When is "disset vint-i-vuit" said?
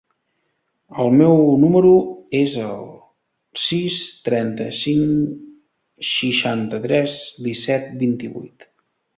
7.51-8.71